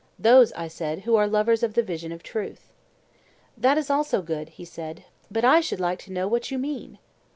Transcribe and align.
Those, 0.17 0.51
I 0.53 0.67
said, 0.67 1.01
who 1.01 1.15
are 1.15 1.27
lovers 1.27 1.61
of 1.61 1.75
the 1.75 1.83
vision 1.83 2.11
of 2.11 2.23
truth. 2.23 2.71
That 3.55 3.77
is 3.77 3.91
also 3.91 4.23
good, 4.23 4.49
he 4.49 4.65
said; 4.65 5.05
but 5.29 5.45
I 5.45 5.59
should 5.61 5.79
like 5.79 5.99
to 5.99 6.11
know 6.11 6.27
what 6.27 6.49
you 6.49 6.57
mean? 6.57 6.97